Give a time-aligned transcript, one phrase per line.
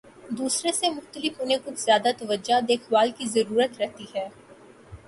[0.37, 4.27] دوسرے سے مختلف، انہیں کچھ زیادہ توجہ، دیکھ بھال کی ضرورت رہتی ہے۔